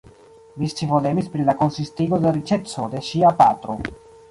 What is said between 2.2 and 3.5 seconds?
de la riĉeco de ŝia